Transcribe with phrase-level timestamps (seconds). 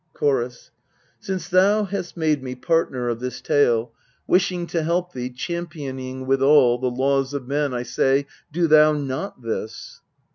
[0.15, 0.71] Cliorus.
[1.19, 3.93] Since thou hast made me partner of this tale
[4.25, 9.43] Wishing to help thee, championing withal The laws of men, I say, do thou not
[9.43, 10.01] this.